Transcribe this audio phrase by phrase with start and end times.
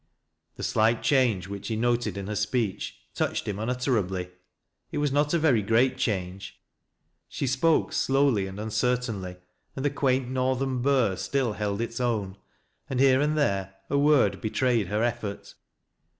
[0.55, 4.31] The slight change which he noted in her speech touched him unutterably.
[4.91, 6.59] It was not a very great change;
[7.29, 9.37] she spoke slowly and uncertainly,
[9.75, 12.35] and the quaint northern burr still held its own,
[12.89, 15.53] and here and there a word betrayed her effort.